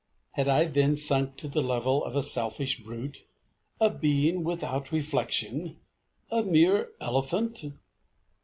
Had 0.31 0.47
I 0.47 0.65
then 0.65 0.97
sunk 0.97 1.35
to 1.37 1.47
the 1.47 1.61
level 1.61 2.03
of 2.03 2.15
a 2.15 2.23
selfish 2.23 2.79
brute 2.79 3.21
a 3.79 3.91
being 3.91 4.43
without 4.43 4.91
reflection 4.91 5.77
a 6.31 6.41
mere 6.41 6.89
elephant? 6.99 7.63